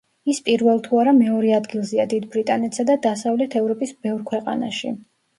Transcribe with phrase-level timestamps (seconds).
[0.33, 4.91] ის პირველ თუ არა, მეორე ადგილზეა დიდ ბრიტანეთსა და დასავლეთ ევროპის ბევრ ქვეყანაში.